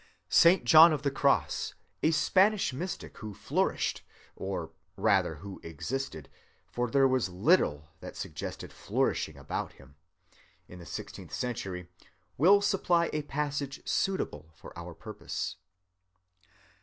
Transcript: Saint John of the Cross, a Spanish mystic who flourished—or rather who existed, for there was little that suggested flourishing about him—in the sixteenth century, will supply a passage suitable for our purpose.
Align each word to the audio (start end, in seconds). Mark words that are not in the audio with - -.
Saint 0.29 0.63
John 0.63 0.91
of 0.91 1.03
the 1.03 1.11
Cross, 1.11 1.75
a 2.01 2.09
Spanish 2.09 2.73
mystic 2.73 3.19
who 3.19 3.35
flourished—or 3.35 4.71
rather 4.97 5.35
who 5.35 5.61
existed, 5.63 6.27
for 6.65 6.89
there 6.89 7.07
was 7.07 7.29
little 7.29 7.87
that 7.99 8.17
suggested 8.17 8.73
flourishing 8.73 9.37
about 9.37 9.73
him—in 9.73 10.79
the 10.79 10.87
sixteenth 10.87 11.35
century, 11.35 11.87
will 12.35 12.63
supply 12.63 13.11
a 13.13 13.21
passage 13.21 13.79
suitable 13.87 14.49
for 14.55 14.75
our 14.75 14.95
purpose. 14.95 15.57